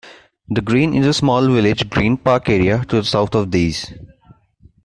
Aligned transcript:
The 0.49 0.61
Green 0.63 0.95
is 0.95 1.05
a 1.05 1.13
small 1.13 1.45
village 1.47 1.87
green 1.87 2.17
park 2.17 2.49
area 2.49 2.83
to 2.85 2.95
the 2.95 3.03
south 3.03 3.35
of 3.35 3.51
these. 3.51 3.93